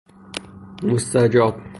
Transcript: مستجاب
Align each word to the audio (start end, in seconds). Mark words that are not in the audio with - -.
مستجاب 0.83 1.61